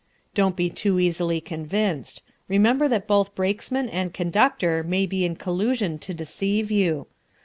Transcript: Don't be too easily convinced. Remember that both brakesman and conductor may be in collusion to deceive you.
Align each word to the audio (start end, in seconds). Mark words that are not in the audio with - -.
Don't 0.33 0.55
be 0.55 0.67
too 0.71 0.99
easily 0.99 1.39
convinced. 1.39 2.23
Remember 2.47 2.87
that 2.87 3.05
both 3.05 3.35
brakesman 3.35 3.87
and 3.87 4.11
conductor 4.11 4.81
may 4.83 5.05
be 5.05 5.25
in 5.25 5.35
collusion 5.35 5.99
to 5.99 6.11
deceive 6.11 6.71
you. 6.71 7.05